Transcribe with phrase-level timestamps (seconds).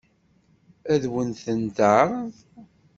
[0.93, 2.31] Ad wen-ten-teɛṛeḍ?